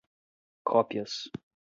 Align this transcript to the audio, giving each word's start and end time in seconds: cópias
cópias 0.65 1.29